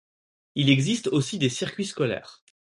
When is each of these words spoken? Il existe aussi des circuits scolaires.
Il 0.55 0.71
existe 0.71 1.05
aussi 1.09 1.37
des 1.37 1.49
circuits 1.49 1.85
scolaires. 1.85 2.41